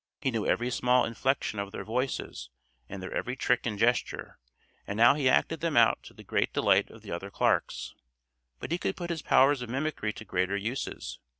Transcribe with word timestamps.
He 0.19 0.31
knew 0.31 0.47
every 0.47 0.71
small 0.71 1.05
inflection 1.05 1.59
of 1.59 1.71
their 1.71 1.83
voices 1.83 2.49
and 2.89 3.03
their 3.03 3.13
every 3.13 3.35
trick 3.35 3.67
and 3.67 3.77
gesture, 3.77 4.39
and 4.87 4.97
now 4.97 5.13
he 5.13 5.29
acted 5.29 5.59
them 5.59 5.77
out 5.77 6.01
to 6.01 6.15
the 6.15 6.23
great 6.23 6.51
delight 6.53 6.89
of 6.89 7.03
the 7.03 7.11
other 7.11 7.29
clerks. 7.29 7.93
But 8.59 8.71
he 8.71 8.79
could 8.79 8.97
put 8.97 9.11
his 9.11 9.21
powers 9.21 9.61
of 9.61 9.69
mimicry 9.69 10.11
to 10.13 10.25
greater 10.25 10.57
uses. 10.57 11.19